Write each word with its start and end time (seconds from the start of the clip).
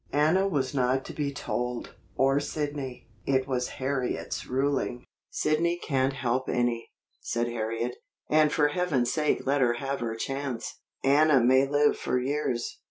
Anna 0.13 0.47
was 0.47 0.73
not 0.73 1.05
to 1.05 1.13
be 1.13 1.31
told, 1.31 1.93
or 2.15 2.39
Sidney. 2.39 3.07
It 3.27 3.47
was 3.47 3.77
Harriet's 3.77 4.47
ruling. 4.47 5.05
"Sidney 5.29 5.77
can't 5.77 6.13
help 6.13 6.49
any," 6.49 6.89
said 7.19 7.45
Harriet, 7.47 7.97
"and 8.27 8.51
for 8.51 8.69
Heaven's 8.69 9.13
sake 9.13 9.45
let 9.45 9.61
her 9.61 9.73
have 9.75 9.99
her 9.99 10.15
chance. 10.15 10.79
Anna 11.03 11.39
may 11.39 11.67
live 11.67 11.99
for 11.99 12.19
years. 12.19 12.79